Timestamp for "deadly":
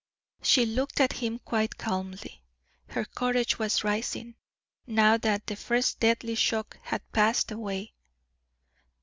5.99-6.33